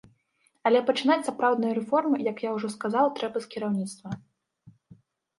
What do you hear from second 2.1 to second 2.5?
як